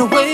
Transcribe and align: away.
away. 0.00 0.27